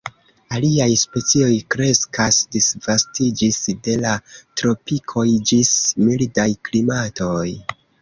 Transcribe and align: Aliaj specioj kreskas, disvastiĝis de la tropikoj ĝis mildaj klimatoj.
Aliaj 0.59 0.87
specioj 1.01 1.49
kreskas, 1.75 2.39
disvastiĝis 2.57 3.61
de 3.89 3.99
la 4.07 4.17
tropikoj 4.41 5.29
ĝis 5.53 5.79
mildaj 6.09 6.51
klimatoj. 6.69 7.49